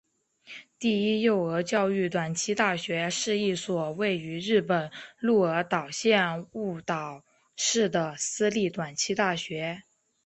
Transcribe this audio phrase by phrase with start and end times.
[0.79, 4.89] 第一幼儿教育短期大学是一所位于日本
[5.19, 7.23] 鹿儿岛县雾岛
[7.55, 9.83] 市的私立短期大学。